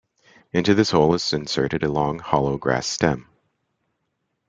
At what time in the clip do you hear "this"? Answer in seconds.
0.73-0.89